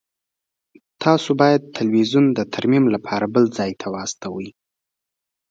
تاسو 1.03 1.29
باید 1.41 1.61
تلویزیون 1.77 2.25
د 2.37 2.39
ترمیم 2.53 2.85
لپاره 2.95 3.25
بل 3.33 3.45
ځای 3.57 3.71
ته 3.81 3.87
واستوئ 3.93 4.49